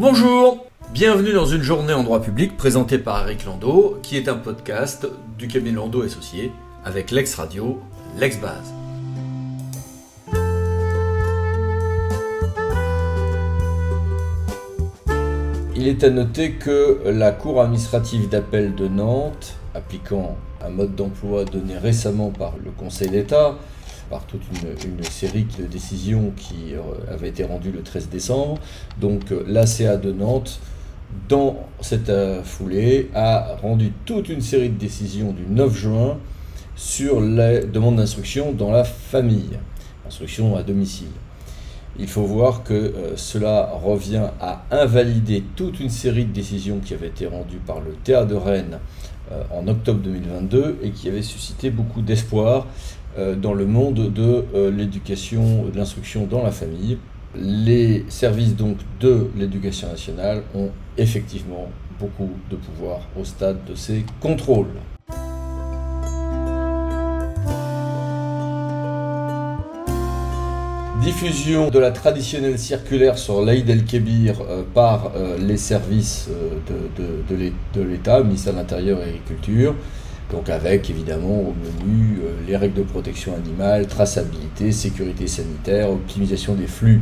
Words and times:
Bonjour 0.00 0.64
Bienvenue 0.94 1.34
dans 1.34 1.44
une 1.44 1.60
journée 1.60 1.92
en 1.92 2.02
droit 2.02 2.22
public 2.22 2.56
présentée 2.56 2.96
par 2.96 3.28
Eric 3.28 3.44
Landau, 3.44 3.98
qui 4.02 4.16
est 4.16 4.30
un 4.30 4.36
podcast 4.36 5.06
du 5.36 5.46
cabinet 5.46 5.76
Landau 5.76 6.00
Associé 6.00 6.52
avec 6.86 7.10
l'ex-radio, 7.10 7.78
l'ex-base. 8.18 8.72
Il 15.76 15.86
est 15.86 16.02
à 16.02 16.08
noter 16.08 16.52
que 16.52 17.02
la 17.04 17.32
Cour 17.32 17.60
administrative 17.60 18.30
d'appel 18.30 18.74
de 18.74 18.88
Nantes, 18.88 19.56
appliquant 19.74 20.38
un 20.64 20.70
mode 20.70 20.94
d'emploi 20.94 21.44
donné 21.44 21.76
récemment 21.76 22.30
par 22.30 22.54
le 22.64 22.70
Conseil 22.70 23.10
d'État, 23.10 23.58
par 24.10 24.26
toute 24.26 24.42
une, 24.62 25.04
série 25.04 25.46
de 25.58 25.64
décisions 25.64 26.32
qui 26.36 26.74
euh, 26.74 27.14
avaient 27.14 27.28
été 27.28 27.44
rendues 27.44 27.70
le 27.70 27.82
13 27.82 28.08
décembre. 28.08 28.58
Donc 29.00 29.30
euh, 29.30 29.44
l'ACA 29.46 29.96
de 29.96 30.12
Nantes, 30.12 30.60
dans 31.28 31.68
cette 31.80 32.10
euh, 32.10 32.42
foulée, 32.42 33.08
a 33.14 33.56
rendu 33.62 33.92
toute 34.04 34.28
une 34.28 34.40
série 34.40 34.68
de 34.68 34.78
décisions 34.78 35.32
du 35.32 35.46
9 35.48 35.74
juin 35.74 36.18
sur 36.74 37.20
les 37.20 37.60
demandes 37.60 37.96
d'instruction 37.96 38.52
dans 38.52 38.72
la 38.72 38.84
famille, 38.84 39.58
instruction 40.06 40.56
à 40.56 40.62
domicile. 40.62 41.08
Il 41.98 42.08
faut 42.08 42.22
voir 42.24 42.62
que 42.62 42.94
cela 43.16 43.72
revient 43.84 44.28
à 44.40 44.64
invalider 44.70 45.42
toute 45.56 45.80
une 45.80 45.90
série 45.90 46.24
de 46.24 46.32
décisions 46.32 46.78
qui 46.78 46.94
avaient 46.94 47.08
été 47.08 47.26
rendues 47.26 47.58
par 47.66 47.80
le 47.80 47.92
théâtre 48.04 48.28
de 48.28 48.36
Rennes 48.36 48.78
en 49.50 49.68
octobre 49.68 50.00
2022 50.00 50.78
et 50.82 50.90
qui 50.92 51.08
avaient 51.08 51.20
suscité 51.20 51.68
beaucoup 51.68 52.00
d'espoir 52.00 52.66
dans 53.18 53.54
le 53.54 53.66
monde 53.66 54.12
de 54.12 54.44
euh, 54.54 54.70
l'éducation, 54.70 55.64
de 55.64 55.76
l'instruction 55.76 56.26
dans 56.26 56.42
la 56.42 56.52
famille. 56.52 56.98
Les 57.34 58.04
services 58.08 58.56
donc 58.56 58.76
de 59.00 59.28
l'éducation 59.36 59.88
nationale 59.88 60.42
ont 60.54 60.70
effectivement 60.96 61.68
beaucoup 61.98 62.30
de 62.50 62.56
pouvoir 62.56 63.00
au 63.18 63.24
stade 63.24 63.58
de 63.68 63.74
ces 63.74 64.04
contrôles. 64.20 64.66
Diffusion 71.02 71.70
de 71.70 71.78
la 71.78 71.92
traditionnelle 71.92 72.58
circulaire 72.58 73.16
sur 73.16 73.42
l'Aïd 73.42 73.68
el-Kébir 73.70 74.40
euh, 74.40 74.62
par 74.74 75.12
les 75.38 75.56
services 75.56 76.28
de, 76.68 77.50
de 77.80 77.82
l'État, 77.82 78.22
ministère 78.22 78.52
de 78.52 78.58
l'Intérieur 78.58 78.98
et 78.98 79.06
de 79.06 79.06
l'Agriculture. 79.06 79.74
Donc 80.30 80.48
avec 80.48 80.88
évidemment 80.90 81.40
au 81.40 81.54
menu 81.54 82.20
euh, 82.22 82.32
les 82.46 82.56
règles 82.56 82.74
de 82.74 82.82
protection 82.82 83.34
animale, 83.34 83.86
traçabilité, 83.86 84.70
sécurité 84.70 85.26
sanitaire, 85.26 85.90
optimisation 85.90 86.54
des 86.54 86.68
flux 86.68 87.00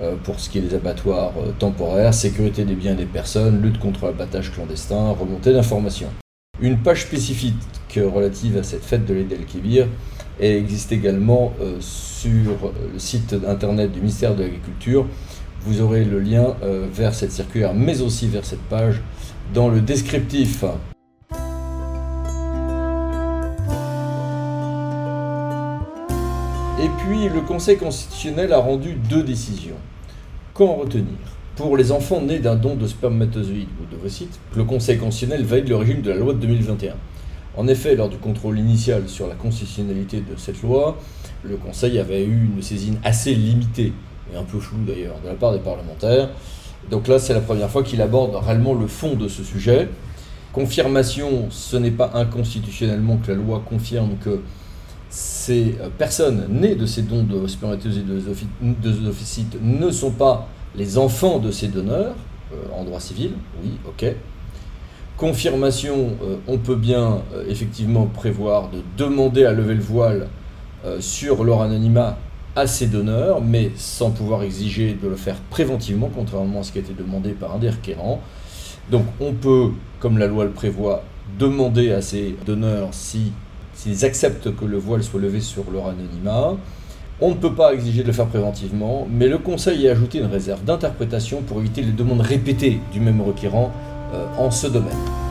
euh, 0.00 0.14
pour 0.22 0.38
ce 0.38 0.48
qui 0.48 0.58
est 0.58 0.62
des 0.62 0.74
abattoirs 0.74 1.32
euh, 1.38 1.50
temporaires, 1.58 2.14
sécurité 2.14 2.64
des 2.64 2.74
biens 2.74 2.92
et 2.92 2.96
des 2.96 3.04
personnes, 3.04 3.60
lutte 3.60 3.78
contre 3.78 4.06
l'abattage 4.06 4.52
clandestin, 4.52 5.10
remontée 5.10 5.52
d'informations. 5.52 6.10
Une 6.60 6.78
page 6.78 7.02
spécifique 7.02 7.54
relative 7.96 8.56
à 8.56 8.62
cette 8.62 8.84
fête 8.84 9.04
de 9.04 9.14
l'Eid 9.14 9.32
el-Kébir 9.32 9.88
existe 10.38 10.92
également 10.92 11.52
sur 11.80 12.72
le 12.92 12.98
site 12.98 13.34
internet 13.46 13.90
du 13.90 13.98
ministère 13.98 14.36
de 14.36 14.44
l'Agriculture. 14.44 15.06
Vous 15.62 15.80
aurez 15.80 16.04
le 16.04 16.20
lien 16.20 16.54
vers 16.92 17.14
cette 17.14 17.32
circulaire, 17.32 17.74
mais 17.74 18.00
aussi 18.00 18.28
vers 18.28 18.44
cette 18.44 18.62
page 18.62 19.02
dans 19.52 19.68
le 19.68 19.80
descriptif. 19.80 20.64
Et 26.80 26.88
puis 26.98 27.28
le 27.28 27.42
Conseil 27.42 27.76
constitutionnel 27.76 28.52
a 28.52 28.58
rendu 28.58 28.94
deux 28.94 29.22
décisions. 29.22 29.76
Qu'en 30.54 30.74
retenir? 30.76 31.18
Pour 31.54 31.76
les 31.76 31.92
enfants 31.92 32.22
nés 32.22 32.38
d'un 32.38 32.56
don 32.56 32.76
de 32.76 32.86
spermatozoïdes 32.86 33.68
ou 33.80 33.94
d'ovocytes, 33.94 34.40
le 34.56 34.64
Conseil 34.64 34.96
constitutionnel 34.96 35.44
valide 35.44 35.68
le 35.68 35.76
régime 35.76 36.00
de 36.00 36.10
la 36.10 36.16
loi 36.16 36.32
de 36.32 36.38
2021. 36.38 36.94
En 37.56 37.68
effet, 37.68 37.94
lors 37.94 38.08
du 38.08 38.16
contrôle 38.16 38.58
initial 38.58 39.06
sur 39.06 39.28
la 39.28 39.34
constitutionnalité 39.34 40.20
de 40.20 40.38
cette 40.38 40.62
loi, 40.62 40.98
le 41.44 41.56
Conseil 41.56 41.98
avait 41.98 42.24
eu 42.24 42.48
une 42.54 42.62
saisine 42.62 42.98
assez 43.04 43.34
limitée, 43.34 43.92
et 44.32 44.36
un 44.36 44.44
peu 44.44 44.58
floue 44.58 44.84
d'ailleurs, 44.86 45.16
de 45.22 45.28
la 45.28 45.34
part 45.34 45.52
des 45.52 45.58
parlementaires. 45.58 46.30
Donc 46.90 47.06
là, 47.06 47.18
c'est 47.18 47.34
la 47.34 47.42
première 47.42 47.68
fois 47.68 47.82
qu'il 47.82 48.00
aborde 48.00 48.34
réellement 48.34 48.74
le 48.74 48.86
fond 48.86 49.14
de 49.14 49.28
ce 49.28 49.44
sujet. 49.44 49.88
Confirmation, 50.54 51.48
ce 51.50 51.76
n'est 51.76 51.90
pas 51.90 52.12
inconstitutionnellement 52.14 53.18
que 53.18 53.30
la 53.30 53.36
loi 53.36 53.62
confirme 53.68 54.16
que 54.22 54.40
ces 55.42 55.74
euh, 55.80 55.88
personnes 55.98 56.46
nées 56.48 56.76
de 56.76 56.86
ces 56.86 57.02
dons 57.02 57.24
de 57.24 57.48
spermatozoïdes 57.48 58.06
de 58.06 58.92
zoophytes 58.92 59.58
ne 59.60 59.90
sont 59.90 60.12
pas 60.12 60.46
les 60.76 60.98
enfants 60.98 61.40
de 61.40 61.50
ces 61.50 61.66
donneurs 61.66 62.14
euh, 62.52 62.78
en 62.78 62.84
droit 62.84 63.00
civil, 63.00 63.32
oui, 63.62 63.72
ok. 63.88 64.14
Confirmation, 65.16 66.10
euh, 66.22 66.36
on 66.46 66.58
peut 66.58 66.76
bien 66.76 67.22
effectivement 67.48 68.06
prévoir 68.06 68.70
de 68.70 68.82
demander 68.96 69.44
à 69.44 69.52
lever 69.52 69.74
le 69.74 69.82
voile 69.82 70.28
sur 70.98 71.44
leur 71.44 71.62
anonymat 71.62 72.18
à 72.56 72.66
ces 72.66 72.88
donneurs, 72.88 73.40
mais 73.40 73.70
sans 73.76 74.10
pouvoir 74.10 74.42
exiger 74.42 74.98
de 75.00 75.06
le 75.06 75.14
faire 75.14 75.36
préventivement, 75.48 76.10
contrairement 76.12 76.60
à 76.60 76.62
ce 76.64 76.72
qui 76.72 76.78
a 76.78 76.80
été 76.80 76.92
demandé 76.92 77.30
par 77.30 77.54
un 77.54 77.58
des 77.58 77.70
requérants. 77.70 78.20
Donc 78.90 79.04
on 79.20 79.32
peut, 79.32 79.70
comme 80.00 80.18
la 80.18 80.26
loi 80.26 80.44
le 80.44 80.50
prévoit, 80.50 81.04
demander 81.38 81.92
à 81.92 82.02
ces 82.02 82.34
donneurs 82.44 82.88
si 82.90 83.30
s'ils 83.74 84.04
acceptent 84.04 84.54
que 84.54 84.64
le 84.64 84.78
voile 84.78 85.02
soit 85.02 85.20
levé 85.20 85.40
sur 85.40 85.64
leur 85.70 85.86
anonymat. 85.86 86.56
On 87.20 87.30
ne 87.30 87.34
peut 87.34 87.54
pas 87.54 87.72
exiger 87.72 88.02
de 88.02 88.08
le 88.08 88.12
faire 88.12 88.26
préventivement, 88.26 89.06
mais 89.10 89.28
le 89.28 89.38
Conseil 89.38 89.88
a 89.88 89.92
ajouté 89.92 90.18
une 90.18 90.26
réserve 90.26 90.64
d'interprétation 90.64 91.42
pour 91.42 91.60
éviter 91.60 91.82
les 91.82 91.92
demandes 91.92 92.20
répétées 92.20 92.80
du 92.92 93.00
même 93.00 93.20
requérant 93.20 93.70
euh, 94.12 94.26
en 94.38 94.50
ce 94.50 94.66
domaine. 94.66 95.21